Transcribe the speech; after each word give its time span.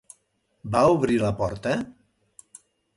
Va 0.77 0.81
obrir 0.95 1.21
la 1.27 1.31
porta? 1.45 1.77